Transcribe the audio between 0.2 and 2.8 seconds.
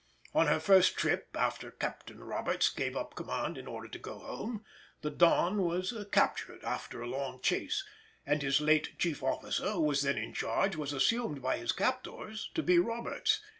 On her first trip after "Captain Roberts"